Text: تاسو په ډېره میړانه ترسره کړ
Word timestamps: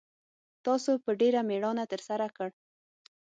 تاسو 0.65 0.91
په 1.03 1.11
ډېره 1.21 1.41
میړانه 1.49 1.83
ترسره 1.91 2.27
کړ 2.37 2.49